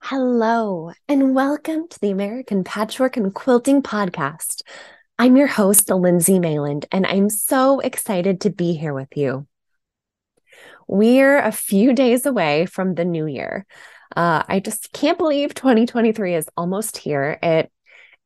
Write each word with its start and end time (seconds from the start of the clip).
Hello, 0.00 0.92
and 1.08 1.34
welcome 1.34 1.86
to 1.88 2.00
the 2.00 2.10
American 2.10 2.64
Patchwork 2.64 3.16
and 3.16 3.34
Quilting 3.34 3.82
Podcast. 3.82 4.62
I'm 5.18 5.36
your 5.36 5.48
host, 5.48 5.90
Lindsay 5.90 6.38
Mayland, 6.38 6.86
and 6.90 7.04
I'm 7.04 7.28
so 7.28 7.80
excited 7.80 8.40
to 8.42 8.50
be 8.50 8.74
here 8.74 8.94
with 8.94 9.16
you. 9.16 9.46
We're 10.86 11.38
a 11.38 11.52
few 11.52 11.92
days 11.92 12.24
away 12.24 12.64
from 12.66 12.94
the 12.94 13.04
new 13.04 13.26
year. 13.26 13.66
Uh, 14.16 14.44
I 14.48 14.60
just 14.60 14.92
can't 14.92 15.18
believe 15.18 15.52
2023 15.52 16.34
is 16.36 16.48
almost 16.56 16.96
here. 16.96 17.38
It 17.42 17.70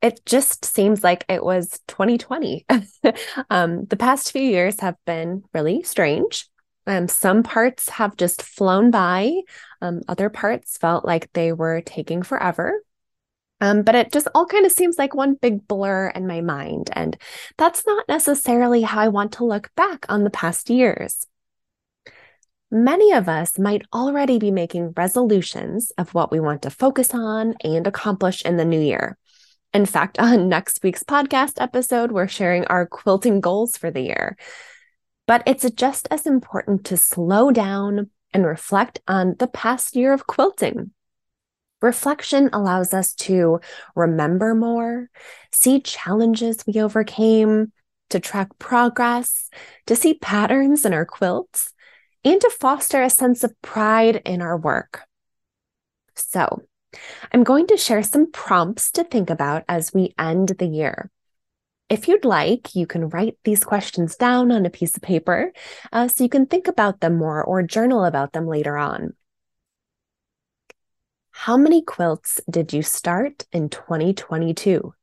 it 0.02 0.24
just 0.26 0.64
seems 0.64 1.02
like 1.02 1.24
it 1.28 1.42
was 1.42 1.80
2020. 1.88 2.66
um, 3.50 3.86
the 3.86 3.96
past 3.96 4.30
few 4.30 4.42
years 4.42 4.78
have 4.80 4.96
been 5.06 5.42
really 5.54 5.82
strange. 5.84 6.48
Um, 6.86 7.08
some 7.08 7.42
parts 7.42 7.88
have 7.90 8.16
just 8.16 8.42
flown 8.42 8.90
by. 8.90 9.32
Um, 9.80 10.02
other 10.08 10.30
parts 10.30 10.76
felt 10.76 11.04
like 11.04 11.32
they 11.32 11.52
were 11.52 11.80
taking 11.80 12.22
forever. 12.22 12.82
Um, 13.60 13.82
but 13.82 13.94
it 13.94 14.10
just 14.10 14.26
all 14.34 14.44
kind 14.44 14.66
of 14.66 14.72
seems 14.72 14.98
like 14.98 15.14
one 15.14 15.34
big 15.34 15.68
blur 15.68 16.08
in 16.08 16.26
my 16.26 16.40
mind. 16.40 16.90
And 16.94 17.16
that's 17.56 17.86
not 17.86 18.08
necessarily 18.08 18.82
how 18.82 19.00
I 19.00 19.08
want 19.08 19.32
to 19.34 19.44
look 19.44 19.70
back 19.76 20.04
on 20.08 20.24
the 20.24 20.30
past 20.30 20.68
years. 20.68 21.26
Many 22.72 23.12
of 23.12 23.28
us 23.28 23.58
might 23.58 23.82
already 23.92 24.38
be 24.38 24.50
making 24.50 24.94
resolutions 24.96 25.92
of 25.96 26.12
what 26.12 26.32
we 26.32 26.40
want 26.40 26.62
to 26.62 26.70
focus 26.70 27.14
on 27.14 27.54
and 27.62 27.86
accomplish 27.86 28.42
in 28.42 28.56
the 28.56 28.64
new 28.64 28.80
year. 28.80 29.16
In 29.72 29.86
fact, 29.86 30.18
on 30.18 30.48
next 30.48 30.82
week's 30.82 31.04
podcast 31.04 31.60
episode, 31.60 32.10
we're 32.10 32.28
sharing 32.28 32.64
our 32.66 32.86
quilting 32.86 33.40
goals 33.40 33.76
for 33.76 33.90
the 33.90 34.00
year. 34.00 34.36
But 35.26 35.42
it's 35.46 35.68
just 35.70 36.08
as 36.10 36.26
important 36.26 36.84
to 36.86 36.96
slow 36.96 37.50
down 37.50 38.10
and 38.32 38.46
reflect 38.46 39.00
on 39.06 39.36
the 39.38 39.46
past 39.46 39.94
year 39.94 40.12
of 40.12 40.26
quilting. 40.26 40.90
Reflection 41.80 42.48
allows 42.52 42.94
us 42.94 43.12
to 43.14 43.60
remember 43.96 44.54
more, 44.54 45.10
see 45.50 45.80
challenges 45.80 46.64
we 46.66 46.80
overcame, 46.80 47.72
to 48.10 48.20
track 48.20 48.50
progress, 48.58 49.50
to 49.86 49.96
see 49.96 50.14
patterns 50.14 50.84
in 50.84 50.92
our 50.92 51.04
quilts, 51.04 51.72
and 52.24 52.40
to 52.40 52.50
foster 52.50 53.02
a 53.02 53.10
sense 53.10 53.42
of 53.42 53.60
pride 53.62 54.22
in 54.24 54.40
our 54.40 54.56
work. 54.56 55.02
So, 56.14 56.62
I'm 57.32 57.42
going 57.42 57.66
to 57.68 57.76
share 57.76 58.02
some 58.02 58.30
prompts 58.30 58.90
to 58.92 59.04
think 59.04 59.30
about 59.30 59.64
as 59.68 59.92
we 59.92 60.14
end 60.18 60.50
the 60.50 60.66
year. 60.66 61.10
If 61.92 62.08
you'd 62.08 62.24
like, 62.24 62.74
you 62.74 62.86
can 62.86 63.10
write 63.10 63.36
these 63.44 63.64
questions 63.64 64.16
down 64.16 64.50
on 64.50 64.64
a 64.64 64.70
piece 64.70 64.96
of 64.96 65.02
paper 65.02 65.52
uh, 65.92 66.08
so 66.08 66.24
you 66.24 66.30
can 66.30 66.46
think 66.46 66.66
about 66.66 67.00
them 67.00 67.18
more 67.18 67.44
or 67.44 67.62
journal 67.62 68.06
about 68.06 68.32
them 68.32 68.46
later 68.46 68.78
on. 68.78 69.12
How 71.32 71.58
many 71.58 71.82
quilts 71.82 72.40
did 72.48 72.72
you 72.72 72.82
start 72.82 73.44
in 73.52 73.68
2022? 73.68 74.94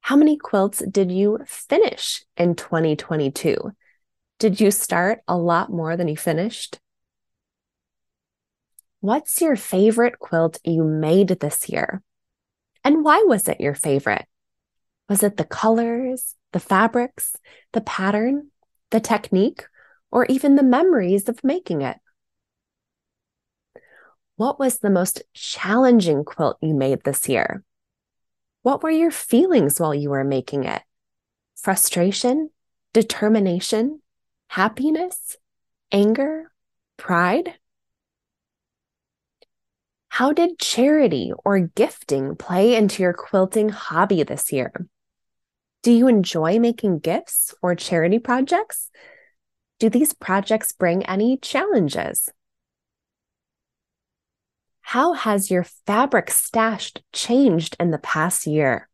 How 0.00 0.16
many 0.16 0.36
quilts 0.36 0.82
did 0.90 1.12
you 1.12 1.38
finish 1.46 2.24
in 2.36 2.56
2022? 2.56 3.70
Did 4.40 4.60
you 4.60 4.72
start 4.72 5.20
a 5.28 5.38
lot 5.38 5.70
more 5.70 5.96
than 5.96 6.08
you 6.08 6.16
finished? 6.16 6.80
What's 8.98 9.40
your 9.40 9.54
favorite 9.54 10.18
quilt 10.18 10.58
you 10.64 10.82
made 10.82 11.28
this 11.28 11.68
year? 11.68 12.02
And 12.82 13.04
why 13.04 13.22
was 13.24 13.46
it 13.46 13.60
your 13.60 13.76
favorite? 13.76 14.26
Was 15.08 15.22
it 15.22 15.36
the 15.36 15.44
colors, 15.44 16.34
the 16.52 16.60
fabrics, 16.60 17.34
the 17.72 17.80
pattern, 17.80 18.50
the 18.90 19.00
technique, 19.00 19.64
or 20.10 20.26
even 20.26 20.56
the 20.56 20.62
memories 20.62 21.28
of 21.28 21.42
making 21.42 21.82
it? 21.82 21.96
What 24.36 24.58
was 24.58 24.78
the 24.78 24.90
most 24.90 25.22
challenging 25.34 26.24
quilt 26.24 26.58
you 26.60 26.74
made 26.74 27.02
this 27.04 27.28
year? 27.28 27.64
What 28.62 28.82
were 28.82 28.90
your 28.90 29.10
feelings 29.10 29.80
while 29.80 29.94
you 29.94 30.10
were 30.10 30.24
making 30.24 30.64
it? 30.64 30.82
Frustration, 31.56 32.50
determination, 32.92 34.00
happiness, 34.48 35.36
anger, 35.90 36.52
pride? 36.96 37.54
How 40.10 40.32
did 40.32 40.58
charity 40.58 41.32
or 41.44 41.58
gifting 41.60 42.36
play 42.36 42.74
into 42.74 43.02
your 43.02 43.12
quilting 43.14 43.70
hobby 43.70 44.22
this 44.22 44.52
year? 44.52 44.72
Do 45.82 45.92
you 45.92 46.08
enjoy 46.08 46.58
making 46.58 47.00
gifts 47.00 47.54
or 47.62 47.74
charity 47.74 48.18
projects? 48.18 48.90
Do 49.78 49.88
these 49.88 50.12
projects 50.12 50.72
bring 50.72 51.04
any 51.06 51.36
challenges? 51.36 52.28
How 54.80 55.12
has 55.12 55.50
your 55.50 55.64
fabric 55.64 56.30
stashed 56.30 57.02
changed 57.12 57.76
in 57.78 57.90
the 57.90 57.98
past 57.98 58.46
year? 58.46 58.88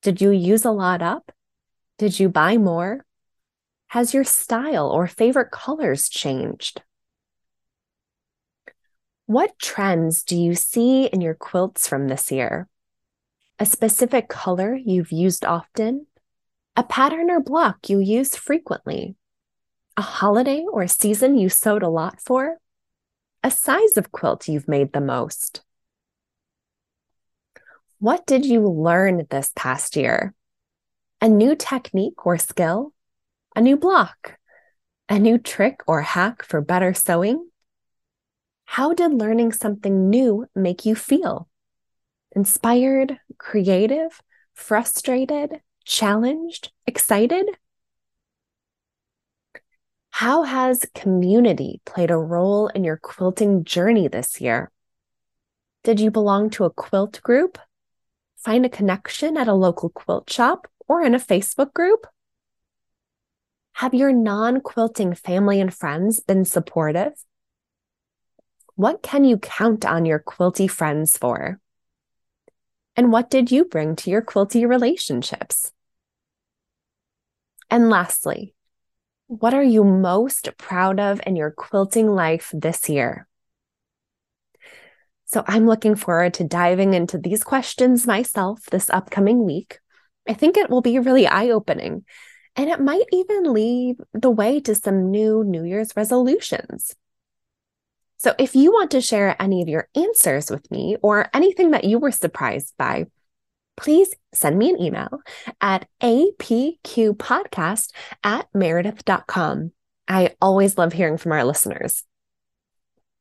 Did 0.00 0.22
you 0.22 0.30
use 0.30 0.64
a 0.64 0.70
lot 0.70 1.02
up? 1.02 1.30
Did 1.98 2.18
you 2.18 2.30
buy 2.30 2.56
more? 2.56 3.04
Has 3.88 4.14
your 4.14 4.24
style 4.24 4.88
or 4.88 5.06
favorite 5.06 5.50
colors 5.50 6.08
changed? 6.08 6.80
What 9.26 9.58
trends 9.58 10.22
do 10.22 10.36
you 10.36 10.54
see 10.54 11.04
in 11.04 11.20
your 11.20 11.34
quilts 11.34 11.86
from 11.86 12.08
this 12.08 12.32
year? 12.32 12.69
A 13.62 13.66
specific 13.66 14.30
color 14.30 14.74
you've 14.74 15.12
used 15.12 15.44
often? 15.44 16.06
A 16.76 16.82
pattern 16.82 17.30
or 17.30 17.40
block 17.40 17.90
you 17.90 17.98
use 17.98 18.34
frequently? 18.34 19.16
A 19.98 20.02
holiday 20.02 20.64
or 20.72 20.86
season 20.86 21.36
you 21.36 21.50
sewed 21.50 21.82
a 21.82 21.90
lot 21.90 22.22
for? 22.22 22.56
A 23.44 23.50
size 23.50 23.98
of 23.98 24.12
quilt 24.12 24.48
you've 24.48 24.66
made 24.66 24.94
the 24.94 25.00
most? 25.02 25.60
What 27.98 28.24
did 28.24 28.46
you 28.46 28.66
learn 28.66 29.26
this 29.28 29.52
past 29.54 29.94
year? 29.94 30.32
A 31.20 31.28
new 31.28 31.54
technique 31.54 32.24
or 32.24 32.38
skill? 32.38 32.94
A 33.54 33.60
new 33.60 33.76
block? 33.76 34.38
A 35.10 35.18
new 35.18 35.36
trick 35.36 35.82
or 35.86 36.00
hack 36.00 36.42
for 36.42 36.62
better 36.62 36.94
sewing? 36.94 37.50
How 38.64 38.94
did 38.94 39.12
learning 39.12 39.52
something 39.52 40.08
new 40.08 40.46
make 40.54 40.86
you 40.86 40.94
feel? 40.94 41.46
Inspired, 42.34 43.18
creative, 43.40 44.20
frustrated, 44.54 45.60
challenged, 45.84 46.70
excited? 46.86 47.48
How 50.10 50.42
has 50.42 50.84
community 50.94 51.80
played 51.86 52.10
a 52.10 52.16
role 52.16 52.68
in 52.68 52.84
your 52.84 52.98
quilting 52.98 53.64
journey 53.64 54.08
this 54.08 54.40
year? 54.40 54.70
Did 55.82 55.98
you 55.98 56.10
belong 56.10 56.50
to 56.50 56.64
a 56.64 56.70
quilt 56.70 57.22
group? 57.22 57.58
Find 58.36 58.66
a 58.66 58.68
connection 58.68 59.38
at 59.38 59.48
a 59.48 59.54
local 59.54 59.88
quilt 59.88 60.30
shop 60.30 60.68
or 60.86 61.02
in 61.02 61.14
a 61.14 61.18
Facebook 61.18 61.72
group? 61.72 62.06
Have 63.74 63.94
your 63.94 64.12
non 64.12 64.60
quilting 64.60 65.14
family 65.14 65.60
and 65.60 65.72
friends 65.72 66.20
been 66.20 66.44
supportive? 66.44 67.14
What 68.74 69.02
can 69.02 69.24
you 69.24 69.38
count 69.38 69.86
on 69.86 70.04
your 70.04 70.18
quilty 70.18 70.68
friends 70.68 71.16
for? 71.16 71.58
And 72.96 73.12
what 73.12 73.30
did 73.30 73.50
you 73.50 73.64
bring 73.64 73.96
to 73.96 74.10
your 74.10 74.22
quilty 74.22 74.68
relationships? 74.68 75.72
And 77.70 77.88
lastly, 77.88 78.54
what 79.28 79.54
are 79.54 79.62
you 79.62 79.84
most 79.84 80.50
proud 80.58 80.98
of 80.98 81.20
in 81.24 81.36
your 81.36 81.52
quilting 81.52 82.08
life 82.08 82.50
this 82.52 82.88
year? 82.88 83.28
So 85.26 85.44
I'm 85.46 85.66
looking 85.66 85.94
forward 85.94 86.34
to 86.34 86.44
diving 86.44 86.94
into 86.94 87.16
these 87.16 87.44
questions 87.44 88.06
myself 88.06 88.64
this 88.66 88.90
upcoming 88.90 89.44
week. 89.44 89.78
I 90.28 90.34
think 90.34 90.56
it 90.56 90.68
will 90.68 90.82
be 90.82 90.98
really 90.98 91.28
eye 91.28 91.50
opening, 91.50 92.04
and 92.56 92.68
it 92.68 92.80
might 92.80 93.06
even 93.12 93.52
lead 93.52 93.96
the 94.12 94.30
way 94.30 94.58
to 94.60 94.74
some 94.74 95.12
new 95.12 95.44
New 95.44 95.62
Year's 95.62 95.94
resolutions. 95.94 96.96
So 98.22 98.34
if 98.38 98.54
you 98.54 98.70
want 98.70 98.90
to 98.90 99.00
share 99.00 99.34
any 99.40 99.62
of 99.62 99.68
your 99.68 99.88
answers 99.94 100.50
with 100.50 100.70
me 100.70 100.98
or 101.02 101.30
anything 101.32 101.70
that 101.70 101.84
you 101.84 101.98
were 101.98 102.10
surprised 102.10 102.74
by, 102.76 103.06
please 103.78 104.14
send 104.34 104.58
me 104.58 104.68
an 104.68 104.78
email 104.78 105.22
at 105.62 105.88
apqpodcast 106.02 107.92
at 108.22 108.46
meredith.com. 108.52 109.72
I 110.06 110.34
always 110.38 110.76
love 110.76 110.92
hearing 110.92 111.16
from 111.16 111.32
our 111.32 111.44
listeners. 111.44 112.04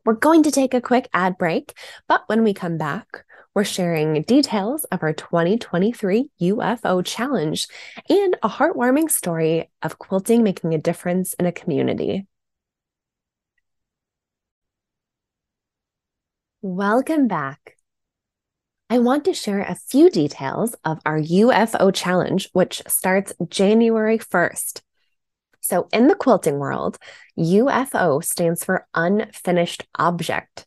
We're 0.04 0.16
going 0.16 0.44
to 0.44 0.51
take 0.51 0.74
a 0.74 0.81
quick 0.81 1.07
ad 1.13 1.38
break, 1.38 1.78
but 2.10 2.24
when 2.28 2.44
we 2.44 2.54
come 2.54 2.78
back, 2.78 3.24
we're 3.56 3.63
sharing 3.63 4.24
details 4.24 4.84
of 4.84 5.02
our 5.02 5.13
2023 5.13 6.30
UFO 6.42 7.06
challenge 7.06 7.69
and 8.10 8.36
a 8.44 8.50
heartwarming 8.50 9.10
story 9.10 9.72
of 9.81 9.98
quilting 9.98 10.44
making 10.44 10.74
a 10.74 10.78
difference 10.78 11.36
in 11.36 11.45
a 11.45 11.54
community. 11.54 12.28
Welcome 16.61 17.29
back. 17.29 17.77
I 18.89 19.00
want 19.00 19.23
to 19.23 19.33
share 19.33 19.61
a 19.61 19.75
few 19.75 20.09
details 20.09 20.75
of 20.83 21.00
our 21.06 21.17
UFO 21.17 21.94
challenge, 21.94 22.50
which 22.51 22.81
starts 22.85 23.31
January 23.47 24.17
1st. 24.17 24.81
So, 25.61 25.88
in 25.94 26.09
the 26.09 26.15
quilting 26.15 26.59
world, 26.59 26.97
UFO 27.38 28.21
stands 28.21 28.65
for 28.65 28.85
unfinished 28.94 29.88
object. 29.97 30.65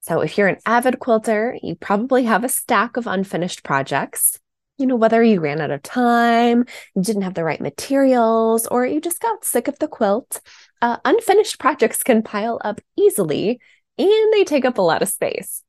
So, 0.00 0.22
if 0.22 0.36
you're 0.36 0.48
an 0.48 0.58
avid 0.66 0.98
quilter, 0.98 1.56
you 1.62 1.76
probably 1.76 2.24
have 2.24 2.42
a 2.42 2.48
stack 2.48 2.96
of 2.96 3.06
unfinished 3.06 3.62
projects. 3.62 4.40
You 4.76 4.86
know, 4.86 4.96
whether 4.96 5.22
you 5.22 5.38
ran 5.38 5.60
out 5.60 5.70
of 5.70 5.84
time, 5.84 6.64
you 6.96 7.02
didn't 7.02 7.22
have 7.22 7.34
the 7.34 7.44
right 7.44 7.60
materials, 7.60 8.66
or 8.66 8.84
you 8.84 9.00
just 9.00 9.20
got 9.20 9.44
sick 9.44 9.68
of 9.68 9.78
the 9.78 9.86
quilt, 9.86 10.40
uh, 10.80 10.96
unfinished 11.04 11.60
projects 11.60 12.02
can 12.02 12.24
pile 12.24 12.60
up 12.64 12.80
easily 12.98 13.60
and 13.98 14.32
they 14.32 14.44
take 14.44 14.64
up 14.64 14.78
a 14.78 14.82
lot 14.82 15.02
of 15.02 15.08
space. 15.08 15.62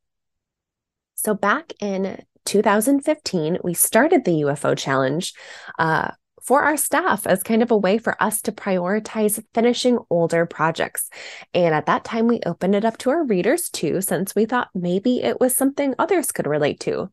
So, 1.15 1.33
back 1.33 1.73
in 1.79 2.23
2015, 2.45 3.59
we 3.63 3.73
started 3.73 4.25
the 4.25 4.41
UFO 4.41 4.77
challenge 4.77 5.33
uh, 5.79 6.11
for 6.43 6.61
our 6.63 6.75
staff 6.75 7.25
as 7.25 7.41
kind 7.41 7.63
of 7.63 7.71
a 7.71 7.77
way 7.77 7.97
for 7.97 8.21
us 8.21 8.41
to 8.41 8.51
prioritize 8.51 9.41
finishing 9.53 9.97
older 10.09 10.45
projects. 10.45 11.09
And 11.53 11.73
at 11.73 11.85
that 11.85 12.03
time, 12.03 12.27
we 12.27 12.41
opened 12.45 12.75
it 12.75 12.85
up 12.85 12.97
to 12.99 13.11
our 13.11 13.23
readers 13.23 13.69
too, 13.69 14.01
since 14.01 14.35
we 14.35 14.45
thought 14.45 14.69
maybe 14.75 15.23
it 15.23 15.39
was 15.39 15.55
something 15.55 15.95
others 15.97 16.31
could 16.31 16.47
relate 16.47 16.81
to. 16.81 17.09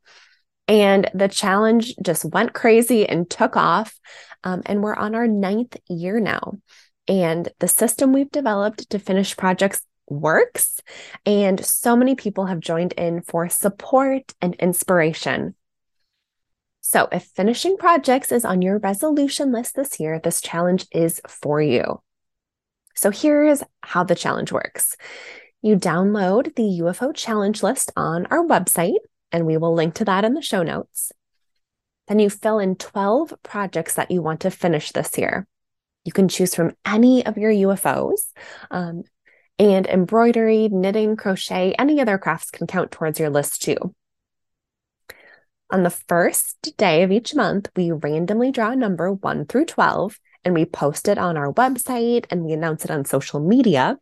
And 0.66 1.08
the 1.14 1.28
challenge 1.28 1.94
just 2.02 2.24
went 2.24 2.52
crazy 2.52 3.08
and 3.08 3.30
took 3.30 3.56
off. 3.56 3.98
Um, 4.42 4.62
and 4.66 4.82
we're 4.82 4.94
on 4.94 5.14
our 5.14 5.28
ninth 5.28 5.76
year 5.88 6.18
now. 6.18 6.58
And 7.06 7.48
the 7.58 7.68
system 7.68 8.12
we've 8.12 8.30
developed 8.30 8.90
to 8.90 8.98
finish 8.98 9.36
projects 9.36 9.82
works. 10.10 10.80
And 11.24 11.64
so 11.64 11.96
many 11.96 12.14
people 12.14 12.46
have 12.46 12.60
joined 12.60 12.92
in 12.92 13.22
for 13.22 13.48
support 13.48 14.34
and 14.40 14.54
inspiration. 14.56 15.54
So, 16.82 17.08
if 17.12 17.24
finishing 17.24 17.76
projects 17.76 18.32
is 18.32 18.44
on 18.44 18.62
your 18.62 18.78
resolution 18.78 19.52
list 19.52 19.76
this 19.76 20.00
year, 20.00 20.18
this 20.18 20.40
challenge 20.40 20.86
is 20.90 21.20
for 21.28 21.60
you. 21.60 22.02
So, 22.96 23.10
here's 23.10 23.62
how 23.82 24.02
the 24.02 24.14
challenge 24.14 24.50
works 24.50 24.96
you 25.62 25.76
download 25.76 26.54
the 26.54 26.80
UFO 26.82 27.14
challenge 27.14 27.62
list 27.62 27.92
on 27.96 28.26
our 28.26 28.44
website, 28.44 28.98
and 29.30 29.46
we 29.46 29.58
will 29.58 29.74
link 29.74 29.94
to 29.96 30.04
that 30.06 30.24
in 30.24 30.34
the 30.34 30.42
show 30.42 30.62
notes. 30.62 31.12
Then 32.08 32.18
you 32.18 32.30
fill 32.30 32.58
in 32.58 32.76
12 32.76 33.34
projects 33.42 33.94
that 33.94 34.10
you 34.10 34.22
want 34.22 34.40
to 34.40 34.50
finish 34.50 34.90
this 34.90 35.16
year. 35.16 35.46
You 36.04 36.12
can 36.12 36.28
choose 36.28 36.54
from 36.54 36.72
any 36.84 37.24
of 37.24 37.36
your 37.36 37.52
UFOs. 37.52 38.32
Um, 38.70 39.04
and 39.60 39.86
embroidery, 39.86 40.70
knitting, 40.70 41.16
crochet, 41.16 41.74
any 41.78 42.00
other 42.00 42.16
crafts 42.16 42.50
can 42.50 42.66
count 42.66 42.90
towards 42.90 43.20
your 43.20 43.28
list 43.28 43.60
too. 43.60 43.94
On 45.70 45.82
the 45.82 45.90
first 45.90 46.74
day 46.78 47.02
of 47.02 47.12
each 47.12 47.34
month, 47.34 47.68
we 47.76 47.92
randomly 47.92 48.50
draw 48.52 48.70
a 48.70 48.76
number 48.76 49.12
1 49.12 49.44
through 49.44 49.66
12 49.66 50.18
and 50.46 50.54
we 50.54 50.64
post 50.64 51.08
it 51.08 51.18
on 51.18 51.36
our 51.36 51.52
website 51.52 52.24
and 52.30 52.42
we 52.42 52.52
announce 52.52 52.86
it 52.86 52.90
on 52.90 53.04
social 53.04 53.38
media. 53.38 53.98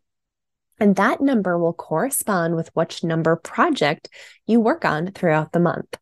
And 0.79 0.95
that 0.95 1.21
number 1.21 1.59
will 1.59 1.73
correspond 1.73 2.55
with 2.55 2.71
which 2.75 3.03
number 3.03 3.35
project 3.35 4.09
you 4.47 4.61
work 4.61 4.85
on 4.85 5.11
throughout 5.11 5.51
the 5.51 5.59
month. 5.59 5.93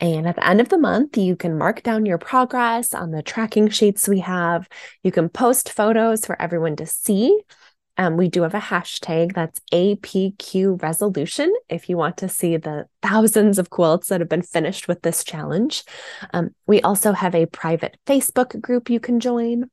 And 0.00 0.26
at 0.26 0.36
the 0.36 0.46
end 0.46 0.62
of 0.62 0.70
the 0.70 0.78
month, 0.78 1.18
you 1.18 1.36
can 1.36 1.58
mark 1.58 1.82
down 1.82 2.06
your 2.06 2.18
progress 2.18 2.94
on 2.94 3.10
the 3.10 3.22
tracking 3.22 3.68
sheets 3.68 4.08
we 4.08 4.20
have. 4.20 4.66
You 5.02 5.12
can 5.12 5.28
post 5.28 5.70
photos 5.70 6.24
for 6.24 6.40
everyone 6.40 6.76
to 6.76 6.86
see. 6.86 7.42
Um, 7.98 8.16
we 8.16 8.28
do 8.28 8.42
have 8.42 8.54
a 8.54 8.60
hashtag 8.60 9.34
that's 9.34 9.60
APQ 9.72 10.80
resolution 10.80 11.52
if 11.68 11.88
you 11.88 11.96
want 11.96 12.16
to 12.18 12.28
see 12.28 12.56
the 12.56 12.86
thousands 13.02 13.58
of 13.58 13.70
quilts 13.70 14.08
that 14.08 14.20
have 14.20 14.28
been 14.28 14.42
finished 14.42 14.86
with 14.86 15.02
this 15.02 15.24
challenge. 15.24 15.82
Um, 16.32 16.54
we 16.66 16.80
also 16.80 17.12
have 17.12 17.34
a 17.34 17.46
private 17.46 17.98
Facebook 18.06 18.60
group 18.60 18.88
you 18.88 19.00
can 19.00 19.18
join. 19.18 19.68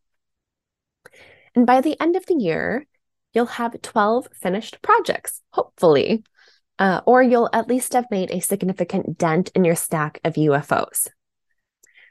And 1.53 1.67
by 1.67 1.81
the 1.81 2.01
end 2.01 2.15
of 2.15 2.25
the 2.25 2.33
year, 2.33 2.87
you'll 3.33 3.45
have 3.45 3.79
12 3.79 4.29
finished 4.33 4.81
projects, 4.81 5.41
hopefully, 5.51 6.23
uh, 6.79 7.01
or 7.05 7.21
you'll 7.21 7.49
at 7.53 7.67
least 7.67 7.93
have 7.93 8.07
made 8.09 8.31
a 8.31 8.39
significant 8.39 9.19
dent 9.19 9.51
in 9.53 9.63
your 9.63 9.75
stack 9.75 10.19
of 10.23 10.33
UFOs. 10.33 11.07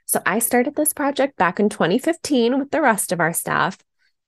So 0.07 0.23
I 0.25 0.39
started 0.39 0.77
this 0.77 0.93
project 0.93 1.37
back 1.37 1.59
in 1.59 1.69
2015 1.69 2.59
with 2.59 2.71
the 2.71 2.83
rest 2.83 3.11
of 3.11 3.21
our 3.21 3.33
staff 3.33 3.79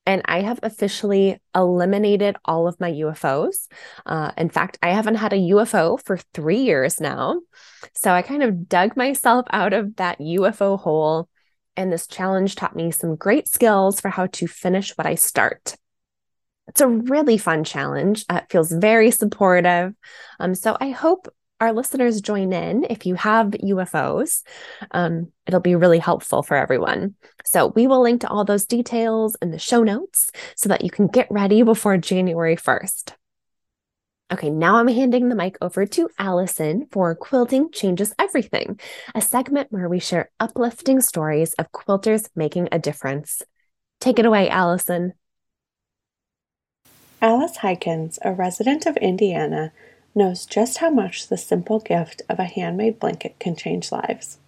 and 0.07 0.23
I 0.25 0.43
have 0.43 0.61
officially 0.63 1.41
eliminated 1.55 2.37
all 2.45 2.69
of 2.69 2.79
my 2.79 2.93
UFOs. 2.93 3.67
Uh, 4.07 4.31
in 4.39 4.49
fact, 4.49 4.79
I 4.81 4.91
haven't 4.91 5.17
had 5.17 5.33
a 5.33 5.37
UFO 5.37 6.01
for 6.05 6.17
three 6.33 6.61
years 6.61 7.01
now. 7.01 7.41
So 7.95 8.13
I 8.13 8.23
kind 8.23 8.45
of 8.45 8.69
dug 8.69 8.97
myself 8.97 9.47
out 9.51 9.73
of 9.73 9.97
that 9.97 10.21
UFO 10.21 10.79
hole. 10.79 11.29
And 11.77 11.93
this 11.93 12.07
challenge 12.07 12.55
taught 12.55 12.77
me 12.77 12.91
some 12.93 13.17
great 13.17 13.49
skills 13.49 14.01
for 14.01 14.09
how 14.09 14.27
to 14.29 14.47
finish 14.47 14.97
what 14.97 15.07
I 15.07 15.17
start. 15.17 15.77
It's 16.69 16.81
a 16.81 16.89
really 16.89 17.37
fun 17.37 17.65
challenge. 17.65 18.25
Uh, 18.29 18.41
it 18.43 18.51
feels 18.51 18.73
very 18.73 19.11
supportive. 19.11 19.93
Um, 20.41 20.55
so 20.55 20.77
I 20.81 20.91
hope 20.91 21.29
our 21.61 21.73
listeners 21.73 22.21
join 22.21 22.53
in 22.53 22.87
if 22.91 23.07
you 23.07 23.15
have 23.15 23.49
UFOs. 23.49 24.43
Um, 24.91 25.33
it'll 25.47 25.61
be 25.61 25.75
really 25.75 25.99
helpful 25.99 26.43
for 26.43 26.57
everyone. 26.57 27.15
So 27.45 27.69
we 27.69 27.87
will 27.87 28.03
link 28.03 28.21
to 28.23 28.29
all 28.29 28.45
those 28.45 28.67
details 28.67 29.37
in 29.41 29.51
the 29.51 29.59
show 29.59 29.83
notes 29.83 30.31
so 30.55 30.69
that 30.69 30.85
you 30.85 30.91
can 30.91 31.07
get 31.07 31.29
ready 31.31 31.63
before 31.63 31.97
January 31.97 32.57
1st. 32.57 33.15
Okay, 34.33 34.51
now 34.51 34.77
I'm 34.77 34.89
handing 34.89 35.29
the 35.29 35.37
mic 35.37 35.57
over 35.61 35.87
to 35.87 36.11
Allison 36.19 36.89
for 36.91 37.15
Quilting 37.15 37.71
Changes 37.71 38.13
Everything, 38.19 38.81
a 39.15 39.21
segment 39.21 39.71
where 39.71 39.89
we 39.89 40.01
share 40.01 40.33
uplifting 40.41 41.01
stories 41.01 41.55
of 41.55 41.71
quilters 41.71 42.29
making 42.35 42.69
a 42.73 42.79
difference. 42.81 43.43
Take 44.01 44.19
it 44.19 44.27
away, 44.27 44.49
Allison. 44.49 45.13
Alice 47.23 47.59
Hykins, 47.59 48.19
a 48.23 48.33
resident 48.33 48.85
of 48.85 48.97
Indiana, 48.97 49.73
knows 50.17 50.47
just 50.47 50.79
how 50.79 50.91
much 50.91 51.29
the 51.29 51.37
simple 51.37 51.79
gift 51.79 52.23
of 52.29 52.39
a 52.39 52.45
handmade 52.45 52.99
blanket 52.99 53.39
can 53.39 53.55
change 53.55 53.93
lives. 53.93 54.39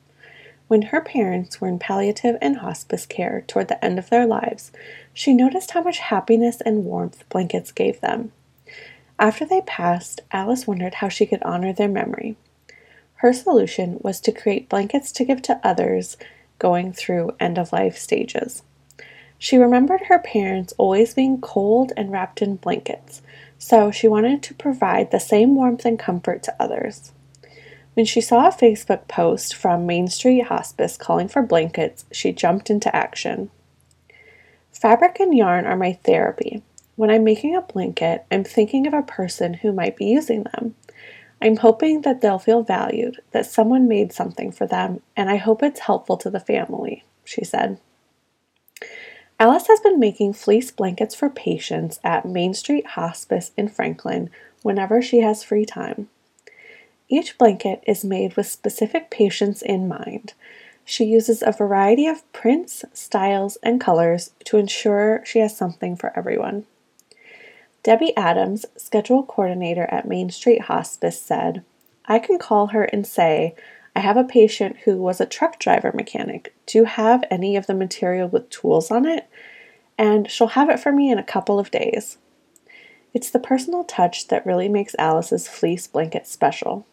When 0.66 0.82
her 0.82 1.00
parents 1.00 1.60
were 1.60 1.68
in 1.68 1.78
palliative 1.78 2.36
and 2.42 2.58
hospice 2.58 3.06
care 3.06 3.42
toward 3.46 3.68
the 3.68 3.82
end 3.84 3.98
of 3.98 4.10
their 4.10 4.26
lives, 4.26 4.72
she 5.14 5.32
noticed 5.32 5.70
how 5.70 5.82
much 5.82 5.98
happiness 5.98 6.60
and 6.60 6.84
warmth 6.84 7.28
blankets 7.28 7.72
gave 7.72 8.00
them. 8.00 8.32
After 9.18 9.44
they 9.44 9.62
passed, 9.62 10.20
Alice 10.30 10.66
wondered 10.66 10.94
how 10.94 11.08
she 11.08 11.26
could 11.26 11.42
honor 11.42 11.72
their 11.72 11.88
memory. 11.88 12.36
Her 13.16 13.32
solution 13.32 13.98
was 14.02 14.20
to 14.20 14.32
create 14.32 14.68
blankets 14.68 15.10
to 15.12 15.24
give 15.24 15.42
to 15.42 15.60
others 15.64 16.16
going 16.58 16.92
through 16.92 17.34
end 17.40 17.58
of 17.58 17.72
life 17.72 17.96
stages. 17.96 18.62
She 19.38 19.56
remembered 19.56 20.02
her 20.02 20.18
parents 20.18 20.74
always 20.78 21.14
being 21.14 21.40
cold 21.40 21.92
and 21.96 22.12
wrapped 22.12 22.42
in 22.42 22.56
blankets, 22.56 23.22
so 23.58 23.90
she 23.90 24.08
wanted 24.08 24.42
to 24.44 24.54
provide 24.54 25.10
the 25.10 25.20
same 25.20 25.54
warmth 25.54 25.84
and 25.84 25.98
comfort 25.98 26.42
to 26.44 26.56
others. 26.58 27.12
When 27.94 28.06
she 28.06 28.20
saw 28.20 28.46
a 28.46 28.52
Facebook 28.52 29.08
post 29.08 29.54
from 29.54 29.84
Main 29.84 30.06
Street 30.06 30.44
Hospice 30.44 30.96
calling 30.96 31.26
for 31.26 31.42
blankets, 31.42 32.04
she 32.12 32.32
jumped 32.32 32.70
into 32.70 32.94
action. 32.94 33.50
Fabric 34.70 35.18
and 35.18 35.36
yarn 35.36 35.66
are 35.66 35.76
my 35.76 35.94
therapy. 36.04 36.62
When 36.94 37.10
I'm 37.10 37.24
making 37.24 37.56
a 37.56 37.62
blanket, 37.62 38.24
I'm 38.30 38.44
thinking 38.44 38.86
of 38.86 38.94
a 38.94 39.02
person 39.02 39.54
who 39.54 39.72
might 39.72 39.96
be 39.96 40.06
using 40.06 40.44
them. 40.44 40.76
I'm 41.42 41.56
hoping 41.56 42.02
that 42.02 42.20
they'll 42.20 42.38
feel 42.38 42.62
valued, 42.62 43.20
that 43.32 43.46
someone 43.46 43.88
made 43.88 44.12
something 44.12 44.52
for 44.52 44.66
them, 44.66 45.00
and 45.16 45.28
I 45.28 45.36
hope 45.36 45.62
it's 45.62 45.80
helpful 45.80 46.16
to 46.18 46.30
the 46.30 46.40
family, 46.40 47.04
she 47.24 47.44
said. 47.44 47.80
Alice 49.40 49.68
has 49.68 49.78
been 49.78 50.00
making 50.00 50.32
fleece 50.32 50.72
blankets 50.72 51.14
for 51.14 51.30
patients 51.30 52.00
at 52.02 52.24
Main 52.24 52.54
Street 52.54 52.86
Hospice 52.88 53.52
in 53.56 53.68
Franklin 53.68 54.30
whenever 54.62 55.00
she 55.00 55.20
has 55.20 55.44
free 55.44 55.64
time. 55.64 56.08
Each 57.08 57.38
blanket 57.38 57.82
is 57.86 58.04
made 58.04 58.36
with 58.36 58.48
specific 58.48 59.10
patients 59.10 59.62
in 59.62 59.86
mind. 59.86 60.34
She 60.84 61.04
uses 61.04 61.42
a 61.42 61.52
variety 61.52 62.06
of 62.06 62.30
prints, 62.32 62.84
styles, 62.92 63.56
and 63.62 63.80
colors 63.80 64.32
to 64.46 64.56
ensure 64.56 65.22
she 65.24 65.38
has 65.38 65.56
something 65.56 65.94
for 65.94 66.16
everyone. 66.18 66.66
Debbie 67.84 68.16
Adams, 68.16 68.66
schedule 68.76 69.22
coordinator 69.22 69.86
at 69.90 70.08
Main 70.08 70.30
Street 70.30 70.62
Hospice, 70.62 71.20
said, 71.20 71.62
I 72.06 72.18
can 72.18 72.38
call 72.38 72.68
her 72.68 72.84
and 72.84 73.06
say, 73.06 73.54
I 73.94 74.00
have 74.00 74.16
a 74.16 74.24
patient 74.24 74.78
who 74.84 74.96
was 74.96 75.20
a 75.20 75.26
truck 75.26 75.58
driver 75.58 75.92
mechanic. 75.94 76.54
Do 76.66 76.78
you 76.78 76.84
have 76.84 77.24
any 77.30 77.56
of 77.56 77.66
the 77.66 77.74
material 77.74 78.28
with 78.28 78.50
tools 78.50 78.90
on 78.90 79.06
it? 79.06 79.28
And 79.96 80.30
she'll 80.30 80.48
have 80.48 80.70
it 80.70 80.78
for 80.78 80.92
me 80.92 81.10
in 81.10 81.18
a 81.18 81.24
couple 81.24 81.58
of 81.58 81.70
days. 81.70 82.18
It's 83.12 83.30
the 83.30 83.40
personal 83.40 83.84
touch 83.84 84.28
that 84.28 84.46
really 84.46 84.68
makes 84.68 84.94
Alice's 84.98 85.48
fleece 85.48 85.86
blanket 85.86 86.26
special. 86.26 86.86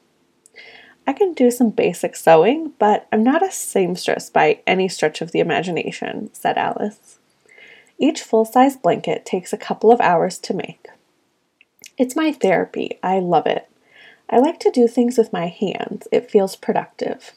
I 1.08 1.14
can 1.14 1.34
do 1.34 1.52
some 1.52 1.70
basic 1.70 2.16
sewing, 2.16 2.74
but 2.80 3.08
I'm 3.12 3.24
not 3.24 3.46
a 3.46 3.52
seamstress 3.52 4.30
by 4.30 4.62
any 4.66 4.88
stretch 4.88 5.22
of 5.22 5.32
the 5.32 5.40
imagination, 5.40 6.34
said 6.34 6.58
Alice. 6.58 7.20
Each 8.00 8.22
full 8.22 8.46
size 8.46 8.75
blanket 8.75 9.25
takes 9.25 9.54
a 9.54 9.58
couple 9.58 9.92
of 9.92 10.02
hours 10.02 10.40
to 10.40 10.54
make. 10.54 10.88
It's 11.98 12.16
my 12.16 12.32
therapy. 12.32 12.98
I 13.04 13.20
love 13.20 13.46
it. 13.46 13.70
I 14.29 14.39
like 14.39 14.60
to 14.62 14.72
do 14.72 14.88
things 14.88 15.17
with 15.17 15.34
my 15.34 15.48
hands, 15.48 16.08
it 16.12 16.32
feels 16.32 16.55
productive. 16.55 17.34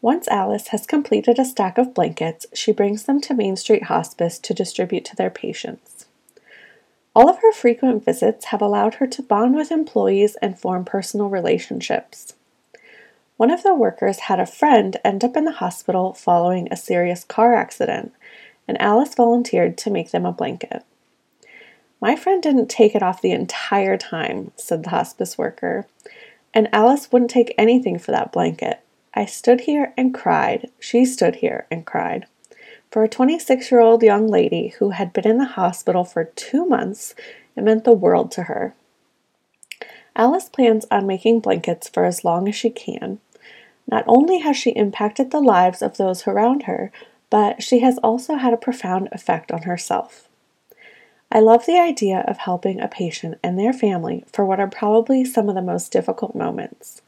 Once 0.00 0.26
Alice 0.28 0.68
has 0.68 0.84
completed 0.86 1.38
a 1.38 1.44
stack 1.44 1.78
of 1.78 1.94
blankets, 1.94 2.46
she 2.52 2.72
brings 2.72 3.04
them 3.04 3.20
to 3.20 3.34
Main 3.34 3.56
Street 3.56 3.84
Hospice 3.84 4.38
to 4.40 4.52
distribute 4.52 5.04
to 5.04 5.16
their 5.16 5.30
patients. 5.30 6.06
All 7.14 7.28
of 7.28 7.38
her 7.40 7.52
frequent 7.52 8.04
visits 8.04 8.46
have 8.46 8.62
allowed 8.62 8.94
her 8.94 9.06
to 9.06 9.22
bond 9.22 9.54
with 9.54 9.70
employees 9.70 10.34
and 10.42 10.58
form 10.58 10.84
personal 10.84 11.28
relationships. 11.28 12.34
One 13.36 13.50
of 13.50 13.62
the 13.62 13.74
workers 13.74 14.20
had 14.20 14.40
a 14.40 14.46
friend 14.46 14.96
end 15.04 15.22
up 15.22 15.36
in 15.36 15.44
the 15.44 15.52
hospital 15.52 16.14
following 16.14 16.68
a 16.70 16.76
serious 16.76 17.22
car 17.22 17.54
accident, 17.54 18.12
and 18.66 18.80
Alice 18.80 19.14
volunteered 19.14 19.76
to 19.78 19.90
make 19.90 20.10
them 20.10 20.24
a 20.24 20.32
blanket. 20.32 20.84
My 22.02 22.16
friend 22.16 22.42
didn't 22.42 22.66
take 22.66 22.96
it 22.96 23.02
off 23.02 23.22
the 23.22 23.30
entire 23.30 23.96
time, 23.96 24.50
said 24.56 24.82
the 24.82 24.90
hospice 24.90 25.38
worker, 25.38 25.86
and 26.52 26.68
Alice 26.72 27.12
wouldn't 27.12 27.30
take 27.30 27.54
anything 27.56 27.96
for 27.96 28.10
that 28.10 28.32
blanket. 28.32 28.80
I 29.14 29.24
stood 29.24 29.60
here 29.62 29.94
and 29.96 30.12
cried. 30.12 30.68
She 30.80 31.04
stood 31.04 31.36
here 31.36 31.64
and 31.70 31.86
cried. 31.86 32.26
For 32.90 33.04
a 33.04 33.08
26 33.08 33.70
year 33.70 33.80
old 33.80 34.02
young 34.02 34.26
lady 34.26 34.74
who 34.80 34.90
had 34.90 35.12
been 35.12 35.28
in 35.28 35.38
the 35.38 35.44
hospital 35.44 36.02
for 36.02 36.24
two 36.24 36.66
months, 36.66 37.14
it 37.54 37.62
meant 37.62 37.84
the 37.84 37.92
world 37.92 38.32
to 38.32 38.42
her. 38.44 38.74
Alice 40.16 40.48
plans 40.48 40.84
on 40.90 41.06
making 41.06 41.38
blankets 41.38 41.88
for 41.88 42.04
as 42.04 42.24
long 42.24 42.48
as 42.48 42.56
she 42.56 42.68
can. 42.68 43.20
Not 43.88 44.02
only 44.08 44.40
has 44.40 44.56
she 44.56 44.70
impacted 44.70 45.30
the 45.30 45.40
lives 45.40 45.80
of 45.80 45.98
those 45.98 46.26
around 46.26 46.64
her, 46.64 46.90
but 47.30 47.62
she 47.62 47.78
has 47.78 47.98
also 47.98 48.34
had 48.34 48.52
a 48.52 48.56
profound 48.56 49.08
effect 49.12 49.52
on 49.52 49.62
herself. 49.62 50.28
I 51.34 51.40
love 51.40 51.64
the 51.64 51.78
idea 51.78 52.26
of 52.28 52.36
helping 52.36 52.78
a 52.78 52.88
patient 52.88 53.38
and 53.42 53.58
their 53.58 53.72
family 53.72 54.22
for 54.30 54.44
what 54.44 54.60
are 54.60 54.68
probably 54.68 55.24
some 55.24 55.48
of 55.48 55.54
the 55.54 55.62
most 55.62 55.90
difficult 55.90 56.34
moments. 56.34 57.00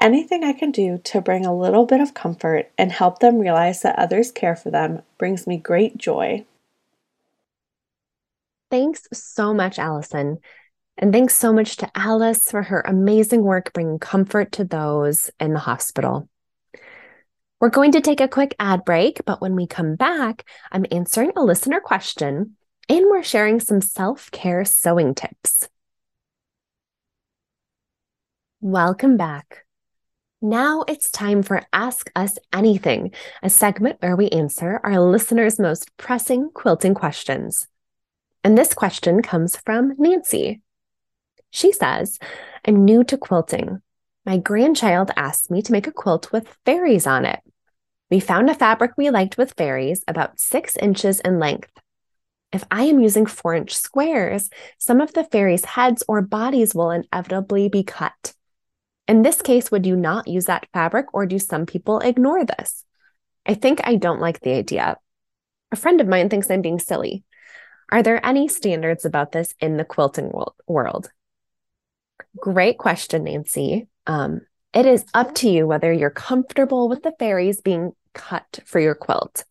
Anything 0.00 0.42
I 0.42 0.52
can 0.52 0.72
do 0.72 0.98
to 1.04 1.20
bring 1.20 1.46
a 1.46 1.56
little 1.56 1.86
bit 1.86 2.00
of 2.00 2.12
comfort 2.12 2.72
and 2.76 2.90
help 2.90 3.20
them 3.20 3.38
realize 3.38 3.82
that 3.82 4.00
others 4.00 4.32
care 4.32 4.56
for 4.56 4.72
them 4.72 5.02
brings 5.16 5.46
me 5.46 5.58
great 5.58 5.96
joy. 5.96 6.44
Thanks 8.68 9.06
so 9.12 9.54
much, 9.54 9.78
Allison. 9.78 10.38
And 10.98 11.12
thanks 11.12 11.36
so 11.36 11.52
much 11.52 11.76
to 11.76 11.90
Alice 11.94 12.50
for 12.50 12.64
her 12.64 12.80
amazing 12.80 13.44
work 13.44 13.72
bringing 13.72 14.00
comfort 14.00 14.50
to 14.52 14.64
those 14.64 15.30
in 15.38 15.52
the 15.52 15.60
hospital. 15.60 16.28
We're 17.60 17.68
going 17.70 17.92
to 17.92 18.00
take 18.00 18.20
a 18.20 18.26
quick 18.26 18.56
ad 18.58 18.84
break, 18.84 19.24
but 19.24 19.40
when 19.40 19.54
we 19.54 19.68
come 19.68 19.94
back, 19.94 20.44
I'm 20.72 20.84
answering 20.90 21.30
a 21.36 21.44
listener 21.44 21.78
question 21.78 22.56
and 22.88 23.06
we're 23.06 23.22
sharing 23.22 23.60
some 23.60 23.80
self 23.80 24.30
care 24.30 24.64
sewing 24.64 25.14
tips. 25.14 25.68
Welcome 28.60 29.16
back. 29.16 29.64
Now 30.42 30.84
it's 30.86 31.10
time 31.10 31.42
for 31.42 31.62
Ask 31.72 32.10
Us 32.14 32.38
Anything, 32.52 33.12
a 33.42 33.50
segment 33.50 33.96
where 34.00 34.16
we 34.16 34.28
answer 34.28 34.80
our 34.84 35.00
listeners' 35.00 35.58
most 35.58 35.96
pressing 35.96 36.50
quilting 36.52 36.94
questions. 36.94 37.66
And 38.44 38.56
this 38.56 38.74
question 38.74 39.22
comes 39.22 39.56
from 39.56 39.94
Nancy. 39.98 40.60
She 41.50 41.72
says, 41.72 42.18
I'm 42.66 42.84
new 42.84 43.02
to 43.04 43.16
quilting. 43.16 43.82
My 44.24 44.38
grandchild 44.38 45.10
asked 45.16 45.50
me 45.50 45.62
to 45.62 45.72
make 45.72 45.86
a 45.86 45.92
quilt 45.92 46.32
with 46.32 46.56
fairies 46.64 47.06
on 47.06 47.24
it. 47.24 47.40
We 48.10 48.20
found 48.20 48.50
a 48.50 48.54
fabric 48.54 48.92
we 48.96 49.10
liked 49.10 49.38
with 49.38 49.54
fairies 49.56 50.04
about 50.06 50.38
six 50.38 50.76
inches 50.76 51.20
in 51.20 51.38
length. 51.38 51.70
If 52.52 52.64
I 52.70 52.84
am 52.84 53.00
using 53.00 53.26
four 53.26 53.54
inch 53.54 53.74
squares, 53.74 54.50
some 54.78 55.00
of 55.00 55.12
the 55.12 55.24
fairies' 55.24 55.64
heads 55.64 56.02
or 56.08 56.22
bodies 56.22 56.74
will 56.74 56.90
inevitably 56.90 57.68
be 57.68 57.82
cut. 57.82 58.34
In 59.08 59.22
this 59.22 59.42
case, 59.42 59.70
would 59.70 59.86
you 59.86 59.96
not 59.96 60.28
use 60.28 60.46
that 60.46 60.68
fabric 60.72 61.06
or 61.12 61.26
do 61.26 61.38
some 61.38 61.66
people 61.66 62.00
ignore 62.00 62.44
this? 62.44 62.84
I 63.44 63.54
think 63.54 63.80
I 63.84 63.96
don't 63.96 64.20
like 64.20 64.40
the 64.40 64.54
idea. 64.54 64.96
A 65.72 65.76
friend 65.76 66.00
of 66.00 66.08
mine 66.08 66.28
thinks 66.28 66.50
I'm 66.50 66.62
being 66.62 66.78
silly. 66.78 67.24
Are 67.90 68.02
there 68.02 68.24
any 68.24 68.48
standards 68.48 69.04
about 69.04 69.32
this 69.32 69.54
in 69.60 69.76
the 69.76 69.84
quilting 69.84 70.32
world? 70.66 71.10
Great 72.36 72.78
question, 72.78 73.24
Nancy. 73.24 73.88
Um, 74.06 74.40
it 74.72 74.86
is 74.86 75.04
up 75.14 75.34
to 75.36 75.48
you 75.48 75.66
whether 75.66 75.92
you're 75.92 76.10
comfortable 76.10 76.88
with 76.88 77.02
the 77.02 77.14
fairies 77.18 77.60
being 77.60 77.92
cut 78.16 78.60
for 78.64 78.80
your 78.80 78.94
quilt. 78.94 79.44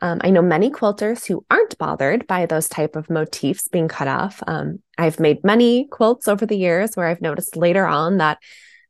Um, 0.00 0.20
I 0.22 0.30
know 0.30 0.42
many 0.42 0.70
quilters 0.70 1.26
who 1.26 1.44
aren't 1.50 1.78
bothered 1.78 2.26
by 2.26 2.46
those 2.46 2.68
type 2.68 2.96
of 2.96 3.10
motifs 3.10 3.68
being 3.68 3.88
cut 3.88 4.08
off. 4.08 4.42
Um, 4.46 4.80
I've 4.96 5.20
made 5.20 5.44
many 5.44 5.86
quilts 5.86 6.26
over 6.26 6.46
the 6.46 6.56
years 6.56 6.96
where 6.96 7.06
I've 7.06 7.20
noticed 7.20 7.56
later 7.56 7.86
on 7.86 8.18
that 8.18 8.38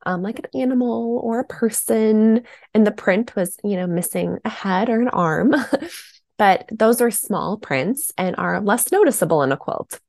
um, 0.07 0.23
like 0.23 0.39
an 0.39 0.61
animal 0.61 1.21
or 1.23 1.41
a 1.41 1.45
person 1.45 2.45
and 2.73 2.87
the 2.87 2.93
print 2.93 3.35
was, 3.35 3.59
you 3.65 3.77
know, 3.77 3.87
missing 3.87 4.39
a 4.45 4.49
head 4.49 4.89
or 4.89 5.01
an 5.01 5.09
arm. 5.09 5.55
but 6.39 6.69
those 6.71 7.01
are 7.01 7.11
small 7.11 7.59
prints 7.59 8.13
and 8.17 8.37
are 8.37 8.61
less 8.61 8.93
noticeable 8.93 9.43
in 9.43 9.53
a 9.53 9.57
quilt. 9.57 10.01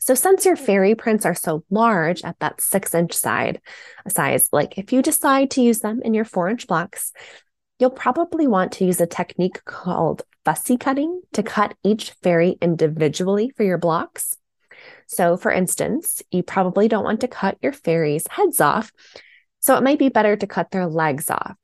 So 0.00 0.14
since 0.14 0.44
your 0.44 0.56
fairy 0.56 0.96
prints 0.96 1.24
are 1.24 1.34
so 1.34 1.62
large 1.70 2.24
at 2.24 2.36
that 2.40 2.60
six 2.60 2.92
inch 2.92 3.12
side 3.12 3.60
size, 4.08 4.48
like 4.50 4.76
if 4.76 4.92
you 4.92 5.00
decide 5.00 5.52
to 5.52 5.62
use 5.62 5.78
them 5.78 6.02
in 6.04 6.12
your 6.12 6.24
four 6.24 6.48
inch 6.48 6.66
blocks, 6.66 7.12
you'll 7.82 7.90
probably 7.90 8.46
want 8.46 8.70
to 8.70 8.84
use 8.84 9.00
a 9.00 9.06
technique 9.08 9.64
called 9.64 10.22
fussy 10.44 10.76
cutting 10.76 11.20
to 11.32 11.42
cut 11.42 11.74
each 11.82 12.12
fairy 12.22 12.56
individually 12.62 13.50
for 13.56 13.64
your 13.64 13.76
blocks. 13.76 14.38
So, 15.08 15.36
for 15.36 15.50
instance, 15.50 16.22
you 16.30 16.44
probably 16.44 16.86
don't 16.86 17.02
want 17.02 17.20
to 17.22 17.28
cut 17.28 17.58
your 17.60 17.72
fairies' 17.72 18.28
heads 18.28 18.60
off, 18.60 18.92
so 19.58 19.76
it 19.76 19.82
might 19.82 19.98
be 19.98 20.10
better 20.10 20.36
to 20.36 20.46
cut 20.46 20.70
their 20.70 20.86
legs 20.86 21.28
off. 21.28 21.56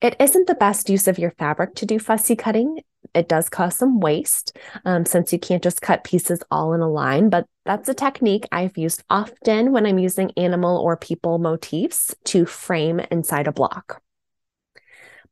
It 0.00 0.16
isn't 0.18 0.46
the 0.46 0.54
best 0.54 0.88
use 0.88 1.06
of 1.06 1.18
your 1.18 1.32
fabric 1.32 1.74
to 1.76 1.86
do 1.86 1.98
fussy 1.98 2.34
cutting. 2.34 2.80
It 3.14 3.28
does 3.28 3.50
cause 3.50 3.76
some 3.76 4.00
waste 4.00 4.56
um, 4.86 5.04
since 5.04 5.34
you 5.34 5.38
can't 5.38 5.62
just 5.62 5.82
cut 5.82 6.02
pieces 6.02 6.42
all 6.50 6.72
in 6.72 6.80
a 6.80 6.88
line, 6.88 7.28
but 7.28 7.44
that's 7.66 7.90
a 7.90 7.94
technique 7.94 8.46
I've 8.52 8.78
used 8.78 9.02
often 9.10 9.70
when 9.72 9.84
I'm 9.84 9.98
using 9.98 10.32
animal 10.38 10.78
or 10.78 10.96
people 10.96 11.38
motifs 11.38 12.14
to 12.24 12.46
frame 12.46 13.00
inside 13.10 13.48
a 13.48 13.52
block. 13.52 14.00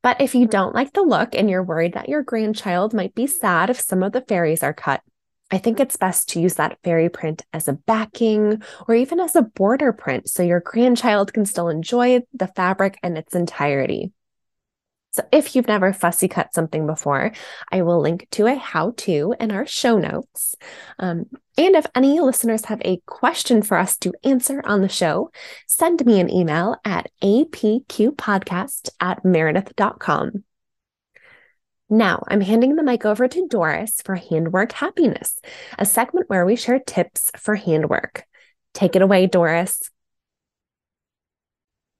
But 0.02 0.20
if 0.20 0.34
you 0.34 0.46
don't 0.46 0.74
like 0.74 0.92
the 0.92 1.02
look 1.02 1.34
and 1.34 1.50
you're 1.50 1.62
worried 1.62 1.94
that 1.94 2.08
your 2.08 2.22
grandchild 2.22 2.94
might 2.94 3.14
be 3.14 3.26
sad 3.26 3.70
if 3.70 3.80
some 3.80 4.02
of 4.02 4.12
the 4.12 4.20
fairies 4.20 4.62
are 4.62 4.74
cut, 4.74 5.02
I 5.50 5.58
think 5.58 5.78
it's 5.78 5.96
best 5.96 6.28
to 6.30 6.40
use 6.40 6.54
that 6.54 6.78
fairy 6.82 7.08
print 7.08 7.44
as 7.52 7.68
a 7.68 7.72
backing 7.72 8.62
or 8.88 8.94
even 8.94 9.20
as 9.20 9.36
a 9.36 9.42
border 9.42 9.92
print 9.92 10.28
so 10.28 10.42
your 10.42 10.60
grandchild 10.60 11.32
can 11.32 11.46
still 11.46 11.68
enjoy 11.68 12.22
the 12.32 12.48
fabric 12.48 12.98
in 13.02 13.16
its 13.16 13.34
entirety. 13.34 14.12
So 15.16 15.24
if 15.32 15.56
you've 15.56 15.66
never 15.66 15.94
fussy 15.94 16.28
cut 16.28 16.52
something 16.52 16.86
before, 16.86 17.32
I 17.72 17.80
will 17.80 18.02
link 18.02 18.28
to 18.32 18.46
a 18.46 18.54
how 18.54 18.92
to 18.98 19.34
in 19.40 19.50
our 19.50 19.64
show 19.64 19.96
notes. 19.96 20.54
Um, 20.98 21.24
and 21.56 21.74
if 21.74 21.86
any 21.94 22.20
listeners 22.20 22.66
have 22.66 22.82
a 22.84 23.00
question 23.06 23.62
for 23.62 23.78
us 23.78 23.96
to 23.98 24.12
answer 24.24 24.60
on 24.66 24.82
the 24.82 24.90
show, 24.90 25.30
send 25.66 26.04
me 26.04 26.20
an 26.20 26.28
email 26.30 26.76
at 26.84 27.10
apqpodcast 27.22 28.90
at 29.00 29.24
meredith.com. 29.24 30.44
Now 31.88 32.22
I'm 32.28 32.42
handing 32.42 32.76
the 32.76 32.82
mic 32.82 33.06
over 33.06 33.26
to 33.26 33.48
Doris 33.48 34.02
for 34.04 34.16
Handwork 34.16 34.72
Happiness, 34.72 35.38
a 35.78 35.86
segment 35.86 36.28
where 36.28 36.44
we 36.44 36.56
share 36.56 36.78
tips 36.78 37.30
for 37.38 37.54
handwork. 37.54 38.24
Take 38.74 38.96
it 38.96 39.02
away, 39.02 39.28
Doris. 39.28 39.88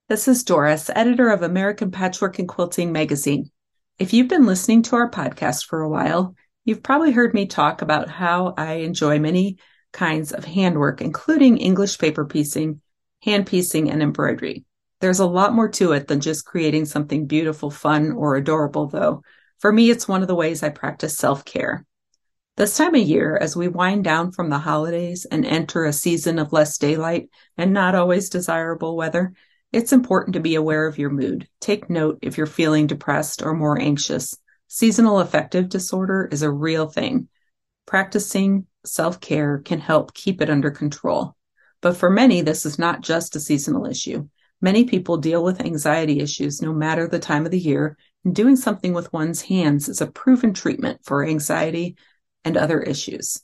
This 0.08 0.28
is 0.28 0.44
Doris, 0.44 0.88
editor 0.94 1.30
of 1.30 1.42
American 1.42 1.90
Patchwork 1.90 2.38
and 2.38 2.46
Quilting 2.46 2.92
magazine. 2.92 3.50
If 3.98 4.12
you've 4.12 4.28
been 4.28 4.46
listening 4.46 4.82
to 4.82 4.94
our 4.94 5.10
podcast 5.10 5.66
for 5.66 5.80
a 5.80 5.88
while, 5.88 6.36
you've 6.64 6.84
probably 6.84 7.10
heard 7.10 7.34
me 7.34 7.46
talk 7.46 7.82
about 7.82 8.08
how 8.08 8.54
I 8.56 8.75
enjoy 8.75 9.18
many 9.18 9.58
kinds 9.92 10.30
of 10.30 10.44
handwork, 10.44 11.00
including 11.00 11.58
English 11.58 11.98
paper 11.98 12.25
piecing, 12.25 12.80
hand 13.25 13.48
piecing, 13.48 13.90
and 13.90 14.00
embroidery. 14.00 14.64
There's 15.00 15.18
a 15.18 15.26
lot 15.26 15.54
more 15.54 15.68
to 15.70 15.90
it 15.90 16.06
than 16.06 16.20
just 16.20 16.46
creating 16.46 16.84
something 16.84 17.26
beautiful, 17.26 17.72
fun, 17.72 18.12
or 18.12 18.36
adorable, 18.36 18.86
though. 18.86 19.22
For 19.58 19.72
me, 19.72 19.90
it's 19.90 20.06
one 20.06 20.22
of 20.22 20.28
the 20.28 20.36
ways 20.36 20.62
I 20.62 20.68
practice 20.68 21.18
self 21.18 21.44
care. 21.44 21.84
This 22.56 22.76
time 22.76 22.94
of 22.94 23.02
year, 23.02 23.36
as 23.36 23.56
we 23.56 23.66
wind 23.66 24.04
down 24.04 24.30
from 24.30 24.50
the 24.50 24.58
holidays 24.60 25.26
and 25.28 25.44
enter 25.44 25.84
a 25.84 25.92
season 25.92 26.38
of 26.38 26.52
less 26.52 26.78
daylight 26.78 27.28
and 27.58 27.72
not 27.72 27.96
always 27.96 28.30
desirable 28.30 28.96
weather, 28.96 29.32
it's 29.76 29.92
important 29.92 30.33
to 30.33 30.40
be 30.40 30.54
aware 30.54 30.87
of 30.87 30.97
your 30.97 31.11
mood. 31.11 31.47
Take 31.61 31.90
note 31.90 32.21
if 32.23 32.38
you're 32.38 32.47
feeling 32.47 32.87
depressed 32.87 33.42
or 33.42 33.52
more 33.52 33.78
anxious. 33.78 34.35
Seasonal 34.68 35.21
affective 35.21 35.68
disorder 35.68 36.26
is 36.33 36.40
a 36.40 36.50
real 36.50 36.88
thing. 36.88 37.28
Practicing 37.85 38.66
self 38.87 39.21
care 39.21 39.59
can 39.59 39.78
help 39.78 40.14
keep 40.14 40.40
it 40.40 40.49
under 40.49 40.71
control. 40.71 41.37
But 41.83 41.99
for 41.99 42.09
many, 42.09 42.40
this 42.40 42.64
is 42.64 42.78
not 42.78 43.02
just 43.02 43.37
a 43.37 43.40
seasonal 43.40 43.85
issue. 43.85 44.26
Many 44.62 44.85
people 44.85 45.18
deal 45.18 45.45
with 45.45 45.61
anxiety 45.61 46.21
issues 46.21 46.62
no 46.62 46.73
matter 46.73 47.06
the 47.06 47.18
time 47.18 47.45
of 47.45 47.50
the 47.50 47.61
year, 47.61 47.99
and 48.25 48.35
doing 48.35 48.56
something 48.56 48.95
with 48.95 49.12
one's 49.12 49.42
hands 49.42 49.90
is 49.90 50.00
a 50.00 50.06
proven 50.06 50.54
treatment 50.54 51.00
for 51.04 51.23
anxiety 51.23 51.97
and 52.47 52.56
other 52.56 52.80
issues. 52.80 53.42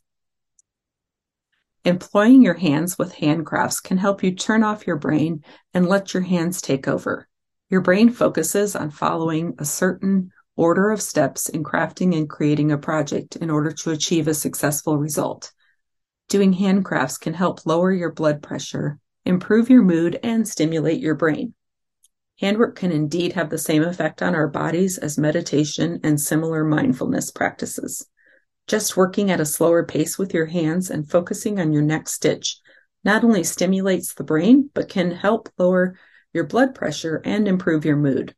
Employing 1.84 2.42
your 2.42 2.54
hands 2.54 2.96
with 2.96 3.16
handcrafts 3.16 3.82
can 3.82 3.98
help 3.98 4.22
you 4.22 4.32
turn 4.32 4.62
off 4.62 4.86
your 4.86 4.98
brain 4.98 5.42
and 5.74 5.88
let 5.88 6.14
your 6.14 6.22
hands 6.22 6.62
take 6.62 6.86
over. 6.86 7.28
Your 7.70 7.80
brain 7.80 8.10
focuses 8.10 8.76
on 8.76 8.90
following 8.90 9.54
a 9.58 9.64
certain 9.64 10.30
order 10.54 10.90
of 10.90 11.02
steps 11.02 11.48
in 11.48 11.64
crafting 11.64 12.16
and 12.16 12.30
creating 12.30 12.70
a 12.70 12.78
project 12.78 13.34
in 13.34 13.50
order 13.50 13.72
to 13.72 13.90
achieve 13.90 14.28
a 14.28 14.34
successful 14.34 14.96
result. 14.96 15.50
Doing 16.28 16.54
handcrafts 16.54 17.18
can 17.18 17.34
help 17.34 17.66
lower 17.66 17.90
your 17.90 18.12
blood 18.12 18.42
pressure, 18.42 19.00
improve 19.24 19.68
your 19.68 19.82
mood, 19.82 20.20
and 20.22 20.46
stimulate 20.46 21.00
your 21.00 21.16
brain. 21.16 21.54
Handwork 22.40 22.76
can 22.76 22.92
indeed 22.92 23.32
have 23.32 23.50
the 23.50 23.58
same 23.58 23.82
effect 23.82 24.22
on 24.22 24.36
our 24.36 24.48
bodies 24.48 24.98
as 24.98 25.18
meditation 25.18 25.98
and 26.04 26.20
similar 26.20 26.64
mindfulness 26.64 27.32
practices. 27.32 28.06
Just 28.66 28.96
working 28.96 29.30
at 29.30 29.40
a 29.40 29.44
slower 29.44 29.84
pace 29.84 30.18
with 30.18 30.32
your 30.32 30.46
hands 30.46 30.90
and 30.90 31.08
focusing 31.08 31.60
on 31.60 31.72
your 31.72 31.82
next 31.82 32.12
stitch 32.12 32.60
not 33.04 33.24
only 33.24 33.42
stimulates 33.42 34.14
the 34.14 34.24
brain, 34.24 34.70
but 34.74 34.88
can 34.88 35.10
help 35.10 35.48
lower 35.58 35.98
your 36.32 36.44
blood 36.44 36.74
pressure 36.74 37.20
and 37.24 37.48
improve 37.48 37.84
your 37.84 37.96
mood. 37.96 38.34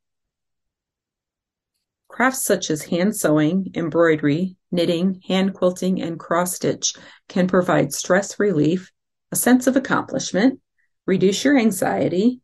Crafts 2.09 2.45
such 2.45 2.71
as 2.71 2.85
hand 2.85 3.17
sewing, 3.17 3.73
embroidery, 3.75 4.57
knitting, 4.71 5.21
hand 5.27 5.53
quilting, 5.53 6.01
and 6.01 6.19
cross 6.19 6.55
stitch 6.55 6.95
can 7.29 7.47
provide 7.47 7.93
stress 7.93 8.39
relief, 8.39 8.93
a 9.33 9.37
sense 9.37 9.67
of 9.67 9.77
accomplishment, 9.77 10.61
reduce 11.07 11.45
your 11.45 11.59
anxiety, 11.59 12.41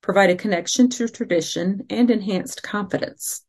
provide 0.00 0.30
a 0.30 0.34
connection 0.34 0.88
to 0.90 1.08
tradition, 1.08 1.86
and 1.88 2.10
enhanced 2.10 2.62
confidence. 2.62 3.43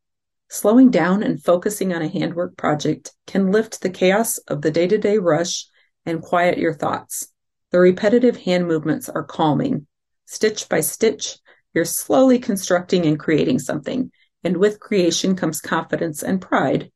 Slowing 0.49 0.91
down 0.91 1.23
and 1.23 1.43
focusing 1.43 1.93
on 1.93 2.01
a 2.01 2.07
handwork 2.07 2.55
project 2.55 3.11
can 3.25 3.51
lift 3.51 3.81
the 3.81 3.89
chaos 3.89 4.37
of 4.47 4.61
the 4.61 4.71
day 4.71 4.87
to 4.87 4.97
day 4.97 5.17
rush 5.17 5.67
and 6.05 6.21
quiet 6.21 6.57
your 6.57 6.73
thoughts. 6.73 7.27
The 7.71 7.79
repetitive 7.79 8.37
hand 8.37 8.67
movements 8.67 9.09
are 9.09 9.23
calming. 9.23 9.87
Stitch 10.25 10.69
by 10.69 10.81
stitch, 10.81 11.39
you're 11.73 11.85
slowly 11.85 12.39
constructing 12.39 13.05
and 13.05 13.19
creating 13.19 13.59
something, 13.59 14.11
and 14.43 14.57
with 14.57 14.79
creation 14.79 15.35
comes 15.35 15.59
confidence 15.59 16.23
and 16.23 16.41
pride, 16.41 16.91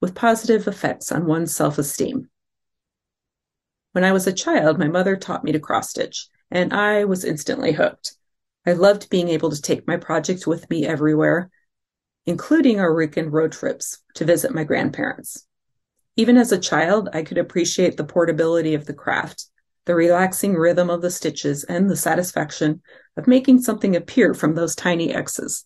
with 0.00 0.14
positive 0.14 0.66
effects 0.66 1.12
on 1.12 1.26
one's 1.26 1.54
self 1.54 1.78
esteem. 1.78 2.30
When 3.92 4.02
I 4.02 4.12
was 4.12 4.26
a 4.26 4.32
child, 4.32 4.78
my 4.78 4.88
mother 4.88 5.14
taught 5.14 5.44
me 5.44 5.52
to 5.52 5.60
cross 5.60 5.90
stitch, 5.90 6.26
and 6.50 6.72
I 6.72 7.04
was 7.04 7.24
instantly 7.24 7.72
hooked. 7.72 8.16
I 8.66 8.72
loved 8.72 9.10
being 9.10 9.28
able 9.28 9.50
to 9.50 9.62
take 9.62 9.86
my 9.86 9.98
project 9.98 10.46
with 10.46 10.68
me 10.68 10.84
everywhere, 10.84 11.50
including 12.26 12.80
our 12.80 12.94
weekend 12.94 13.32
road 13.32 13.52
trips 13.52 13.98
to 14.14 14.24
visit 14.24 14.54
my 14.54 14.64
grandparents. 14.64 15.46
Even 16.16 16.36
as 16.36 16.52
a 16.52 16.58
child, 16.58 17.08
I 17.12 17.22
could 17.22 17.38
appreciate 17.38 17.96
the 17.96 18.04
portability 18.04 18.74
of 18.74 18.86
the 18.86 18.94
craft, 18.94 19.46
the 19.84 19.94
relaxing 19.94 20.54
rhythm 20.54 20.88
of 20.88 21.02
the 21.02 21.10
stitches, 21.10 21.64
and 21.64 21.90
the 21.90 21.96
satisfaction 21.96 22.82
of 23.16 23.26
making 23.26 23.62
something 23.62 23.96
appear 23.96 24.32
from 24.32 24.54
those 24.54 24.74
tiny 24.74 25.12
X's. 25.12 25.64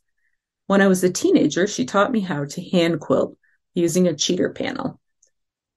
When 0.67 0.81
I 0.81 0.89
was 0.89 1.05
a 1.05 1.11
teenager, 1.11 1.67
she 1.67 1.85
taught 1.85 2.13
me 2.13 2.21
how 2.21 2.45
to 2.45 2.71
hand 2.71 3.01
quilt 3.01 3.37
using 3.75 4.09
a 4.09 4.15
cheater 4.15 4.51
panel. 4.51 5.01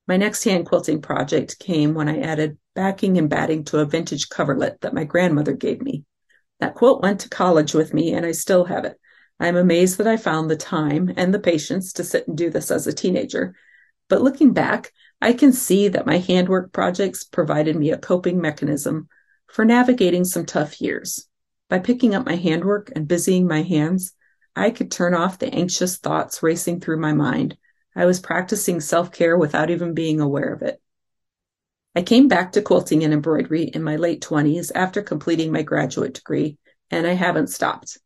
My 0.07 0.17
next 0.17 0.43
hand 0.43 0.65
quilting 0.65 1.01
project 1.01 1.59
came 1.59 1.93
when 1.93 2.09
I 2.09 2.19
added 2.19 2.57
backing 2.75 3.17
and 3.17 3.29
batting 3.29 3.63
to 3.65 3.79
a 3.79 3.85
vintage 3.85 4.29
coverlet 4.29 4.81
that 4.81 4.93
my 4.93 5.03
grandmother 5.03 5.53
gave 5.53 5.81
me. 5.81 6.05
That 6.59 6.75
quilt 6.75 7.01
went 7.01 7.21
to 7.21 7.29
college 7.29 7.74
with 7.74 7.94
me 7.94 8.13
and 8.13 8.25
I 8.25 8.31
still 8.31 8.65
have 8.65 8.85
it. 8.85 9.00
I 9.42 9.48
am 9.48 9.58
amazed 9.58 9.98
that 9.98 10.06
I 10.06 10.18
found 10.18 10.51
the 10.51 10.56
time 10.56 11.12
and 11.18 11.34
the 11.34 11.40
patience 11.40 11.94
to 11.94 12.04
sit 12.04 12.27
and 12.27 12.38
do 12.38 12.51
this 12.51 12.70
as 12.70 12.86
a 12.86 12.94
teenager. 12.94 13.56
But 14.08 14.22
looking 14.22 14.54
back, 14.54 14.94
I 15.20 15.34
can 15.34 15.51
see 15.51 15.88
that 15.88 16.06
my 16.06 16.20
handwork 16.20 16.72
projects 16.72 17.24
provided 17.24 17.75
me 17.75 17.90
a 17.90 17.98
coping 17.98 18.40
mechanism 18.40 19.10
for 19.48 19.66
navigating 19.66 20.25
some 20.25 20.46
tough 20.46 20.80
years. 20.80 21.27
By 21.70 21.80
picking 21.80 22.14
up 22.14 22.24
my 22.24 22.36
handwork 22.36 22.92
and 22.96 23.08
busying 23.08 23.48
my 23.48 23.64
hands, 23.64 24.14
I 24.56 24.70
could 24.70 24.92
turn 24.92 25.16
off 25.16 25.40
the 25.40 25.51
anxious 25.51 25.98
thoughts 25.98 26.44
racing 26.44 26.80
through 26.80 27.00
my 27.00 27.14
mind. 27.14 27.58
I 27.96 28.06
was 28.06 28.20
practicing 28.20 28.80
self 28.80 29.12
care 29.12 29.36
without 29.36 29.72
even 29.72 29.96
being 29.96 30.20
aware 30.20 30.54
of 30.54 30.62
it. 30.62 30.80
I 31.96 32.04
came 32.04 32.27
back 32.27 32.51
to 32.51 32.62
quilting 32.62 33.04
and 33.04 33.12
embroidery 33.12 33.64
in 33.64 33.82
my 33.82 33.96
late 33.96 34.22
20s 34.22 34.72
after 34.75 35.01
completing 35.01 35.51
my 35.51 35.64
graduate 35.64 36.14
degree, 36.14 36.60
and 36.92 37.08
I 37.08 37.14
haven't 37.14 37.48
stopped. 37.48 37.98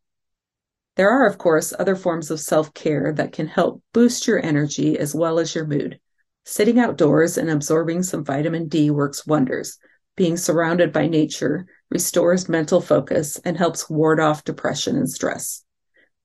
There 0.96 1.10
are, 1.10 1.26
of 1.26 1.38
course, 1.38 1.74
other 1.78 1.94
forms 1.94 2.30
of 2.30 2.40
self 2.40 2.72
care 2.74 3.12
that 3.12 3.32
can 3.32 3.46
help 3.46 3.82
boost 3.92 4.26
your 4.26 4.42
energy 4.44 4.98
as 4.98 5.14
well 5.14 5.38
as 5.38 5.54
your 5.54 5.66
mood. 5.66 6.00
Sitting 6.44 6.78
outdoors 6.78 7.36
and 7.36 7.50
absorbing 7.50 8.02
some 8.02 8.24
vitamin 8.24 8.68
D 8.68 8.90
works 8.90 9.26
wonders. 9.26 9.78
Being 10.16 10.38
surrounded 10.38 10.92
by 10.92 11.06
nature 11.06 11.66
restores 11.90 12.48
mental 12.48 12.80
focus 12.80 13.38
and 13.44 13.58
helps 13.58 13.90
ward 13.90 14.18
off 14.18 14.44
depression 14.44 14.96
and 14.96 15.10
stress. 15.10 15.64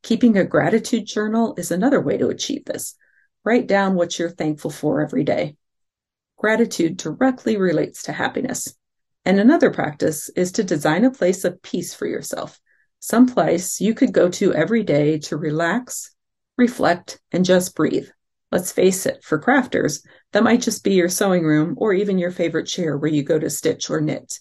Keeping 0.04 0.38
a 0.38 0.46
gratitude 0.46 1.06
journal 1.06 1.54
is 1.58 1.72
another 1.72 2.00
way 2.00 2.18
to 2.18 2.30
achieve 2.30 2.64
this. 2.66 2.96
Write 3.44 3.68
down 3.68 3.96
what 3.96 4.18
you're 4.18 4.30
thankful 4.30 4.72
for 4.72 5.02
every 5.02 5.24
day. 5.24 5.58
Gratitude 6.38 6.98
directly 6.98 7.58
relates 7.58 8.04
to 8.04 8.14
happiness. 8.14 8.74
And 9.26 9.40
another 9.40 9.70
practice 9.70 10.30
is 10.30 10.54
to 10.54 10.64
design 10.64 11.04
a 11.04 11.12
place 11.12 11.44
of 11.44 11.62
peace 11.62 11.94
for 11.94 12.08
yourself, 12.08 12.60
some 13.02 13.26
place 13.26 13.82
you 13.82 13.96
could 13.96 14.14
go 14.14 14.30
to 14.30 14.54
every 14.54 14.84
day 14.84 15.18
to 15.18 15.36
relax, 15.36 16.16
reflect, 16.56 17.20
and 17.32 17.44
just 17.44 17.76
breathe. 17.76 18.08
Let's 18.52 18.72
face 18.72 19.08
it, 19.08 19.24
for 19.24 19.42
crafters, 19.42 20.06
that 20.34 20.44
might 20.44 20.62
just 20.62 20.84
be 20.84 20.94
your 20.94 21.10
sewing 21.10 21.44
room 21.44 21.74
or 21.78 21.94
even 21.94 22.20
your 22.20 22.32
favorite 22.32 22.68
chair 22.68 22.96
where 22.96 23.10
you 23.10 23.24
go 23.24 23.40
to 23.40 23.50
stitch 23.50 23.90
or 23.90 24.02
knit. 24.02 24.40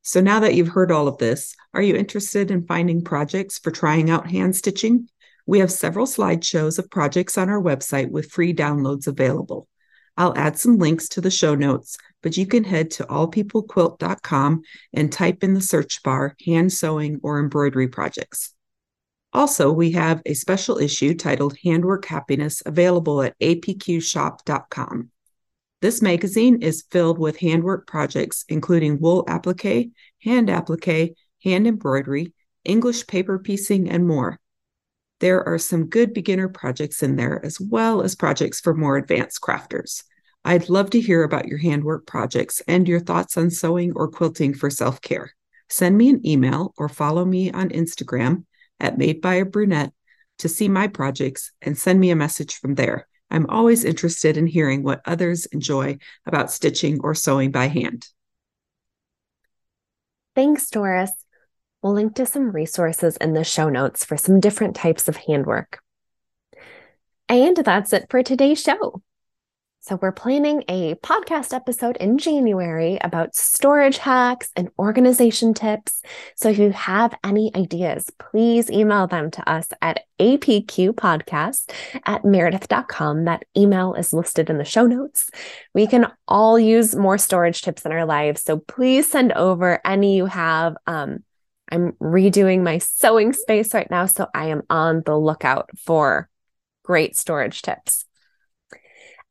So 0.00 0.22
now 0.22 0.40
that 0.40 0.54
you've 0.54 0.68
heard 0.68 0.90
all 0.90 1.08
of 1.08 1.18
this, 1.18 1.54
are 1.74 1.82
you 1.82 1.94
interested 1.94 2.50
in 2.50 2.66
finding 2.66 3.04
projects 3.04 3.58
for 3.58 3.70
trying 3.70 4.08
out 4.08 4.30
hand 4.30 4.56
stitching? 4.56 5.08
We 5.46 5.58
have 5.58 5.70
several 5.70 6.06
slideshows 6.06 6.78
of 6.78 6.90
projects 6.90 7.36
on 7.36 7.50
our 7.50 7.60
website 7.60 8.10
with 8.10 8.30
free 8.30 8.54
downloads 8.54 9.06
available. 9.06 9.68
I'll 10.16 10.36
add 10.36 10.58
some 10.58 10.78
links 10.78 11.08
to 11.10 11.20
the 11.20 11.30
show 11.30 11.54
notes, 11.54 11.96
but 12.22 12.36
you 12.36 12.46
can 12.46 12.64
head 12.64 12.90
to 12.92 13.04
allpeoplequilt.com 13.04 14.62
and 14.92 15.12
type 15.12 15.42
in 15.42 15.54
the 15.54 15.60
search 15.60 16.02
bar 16.02 16.36
hand 16.46 16.72
sewing 16.72 17.20
or 17.22 17.40
embroidery 17.40 17.88
projects. 17.88 18.54
Also, 19.32 19.72
we 19.72 19.90
have 19.90 20.22
a 20.24 20.34
special 20.34 20.78
issue 20.78 21.14
titled 21.14 21.56
Handwork 21.64 22.04
Happiness 22.04 22.62
available 22.64 23.22
at 23.22 23.38
apqshop.com. 23.40 25.10
This 25.82 26.00
magazine 26.00 26.62
is 26.62 26.84
filled 26.90 27.18
with 27.18 27.40
handwork 27.40 27.86
projects, 27.86 28.44
including 28.48 29.00
wool 29.00 29.24
applique, 29.26 29.90
hand 30.22 30.48
applique, 30.48 31.16
hand 31.42 31.66
embroidery, 31.66 32.32
English 32.64 33.06
paper 33.06 33.38
piecing, 33.38 33.90
and 33.90 34.06
more. 34.06 34.38
There 35.20 35.46
are 35.46 35.58
some 35.58 35.86
good 35.86 36.12
beginner 36.12 36.48
projects 36.48 37.02
in 37.02 37.16
there, 37.16 37.44
as 37.44 37.60
well 37.60 38.02
as 38.02 38.14
projects 38.14 38.60
for 38.60 38.74
more 38.74 38.96
advanced 38.96 39.40
crafters. 39.40 40.02
I'd 40.44 40.68
love 40.68 40.90
to 40.90 41.00
hear 41.00 41.22
about 41.22 41.48
your 41.48 41.58
handwork 41.58 42.06
projects 42.06 42.60
and 42.68 42.86
your 42.86 43.00
thoughts 43.00 43.38
on 43.38 43.50
sewing 43.50 43.92
or 43.94 44.08
quilting 44.08 44.54
for 44.54 44.68
self 44.68 45.00
care. 45.00 45.32
Send 45.68 45.96
me 45.96 46.10
an 46.10 46.26
email 46.26 46.74
or 46.76 46.88
follow 46.88 47.24
me 47.24 47.50
on 47.50 47.70
Instagram 47.70 48.44
at 48.80 48.98
Made 48.98 49.20
by 49.20 49.36
a 49.36 49.44
Brunette 49.44 49.92
to 50.38 50.48
see 50.48 50.68
my 50.68 50.88
projects 50.88 51.52
and 51.62 51.78
send 51.78 52.00
me 52.00 52.10
a 52.10 52.16
message 52.16 52.56
from 52.56 52.74
there. 52.74 53.08
I'm 53.30 53.48
always 53.48 53.84
interested 53.84 54.36
in 54.36 54.46
hearing 54.46 54.82
what 54.82 55.00
others 55.06 55.46
enjoy 55.46 55.98
about 56.26 56.50
stitching 56.50 57.00
or 57.00 57.14
sewing 57.14 57.50
by 57.50 57.68
hand. 57.68 58.06
Thanks, 60.34 60.68
Doris. 60.68 61.23
We'll 61.84 61.92
link 61.92 62.14
to 62.14 62.24
some 62.24 62.50
resources 62.50 63.18
in 63.18 63.34
the 63.34 63.44
show 63.44 63.68
notes 63.68 64.06
for 64.06 64.16
some 64.16 64.40
different 64.40 64.74
types 64.74 65.06
of 65.06 65.18
handwork. 65.18 65.80
And 67.28 67.54
that's 67.58 67.92
it 67.92 68.06
for 68.08 68.22
today's 68.22 68.62
show. 68.62 69.02
So, 69.80 69.98
we're 70.00 70.10
planning 70.10 70.64
a 70.66 70.94
podcast 70.94 71.52
episode 71.52 71.98
in 71.98 72.16
January 72.16 72.96
about 73.02 73.34
storage 73.34 73.98
hacks 73.98 74.50
and 74.56 74.70
organization 74.78 75.52
tips. 75.52 76.00
So, 76.36 76.48
if 76.48 76.58
you 76.58 76.70
have 76.70 77.14
any 77.22 77.54
ideas, 77.54 78.08
please 78.18 78.70
email 78.70 79.06
them 79.06 79.30
to 79.32 79.46
us 79.46 79.68
at 79.82 80.04
apqpodcast 80.18 81.70
at 82.06 82.24
meredith.com. 82.24 83.24
That 83.26 83.44
email 83.54 83.92
is 83.92 84.14
listed 84.14 84.48
in 84.48 84.56
the 84.56 84.64
show 84.64 84.86
notes. 84.86 85.28
We 85.74 85.86
can 85.86 86.10
all 86.26 86.58
use 86.58 86.96
more 86.96 87.18
storage 87.18 87.60
tips 87.60 87.84
in 87.84 87.92
our 87.92 88.06
lives. 88.06 88.42
So, 88.42 88.60
please 88.60 89.10
send 89.10 89.34
over 89.34 89.82
any 89.84 90.16
you 90.16 90.24
have. 90.24 90.76
Um, 90.86 91.24
I'm 91.70 91.92
redoing 91.92 92.62
my 92.62 92.78
sewing 92.78 93.32
space 93.32 93.74
right 93.74 93.90
now. 93.90 94.06
So, 94.06 94.28
I 94.34 94.46
am 94.46 94.62
on 94.70 95.02
the 95.04 95.16
lookout 95.16 95.70
for 95.78 96.28
great 96.82 97.16
storage 97.16 97.62
tips. 97.62 98.04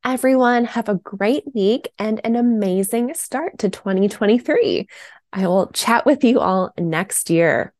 Everyone, 0.06 0.66
have 0.66 0.90
a 0.90 0.96
great 0.96 1.44
week 1.54 1.90
and 1.98 2.20
an 2.26 2.36
amazing 2.36 3.14
start 3.14 3.60
to 3.60 3.70
2023. 3.70 4.88
I 5.32 5.48
will 5.48 5.68
chat 5.68 6.06
with 6.06 6.24
you 6.24 6.40
all 6.42 6.74
next 6.78 7.30
year. 7.30 7.74